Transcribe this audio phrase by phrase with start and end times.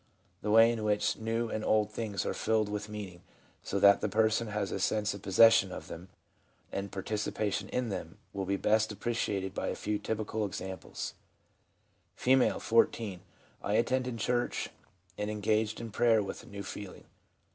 [0.41, 3.21] The way in which new and old things are filled with meaning
[3.61, 6.09] so that the person has a sense of possession of them
[6.71, 11.13] and participation in them will be best appreciated by a few typical examples:
[12.17, 13.21] F„ 14.
[13.43, 14.71] * I attended church
[15.19, 17.03] and engaged in prayer with a new feeling.